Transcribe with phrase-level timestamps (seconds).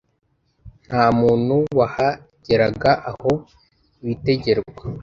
[0.87, 3.31] nta muntu wahageraga aho
[4.05, 4.83] bitegerwa